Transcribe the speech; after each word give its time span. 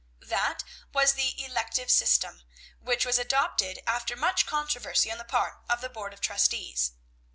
That 0.25 0.63
was 0.91 1.13
the 1.13 1.35
elective 1.45 1.91
system, 1.91 2.41
which 2.79 3.05
was 3.05 3.19
adopted 3.19 3.83
after 3.85 4.15
much 4.15 4.47
controversy 4.47 5.11
on 5.11 5.19
the 5.19 5.23
part 5.23 5.59
of 5.69 5.79
the 5.79 5.89
Board 5.89 6.11
of 6.11 6.19
Trustees. 6.21 6.93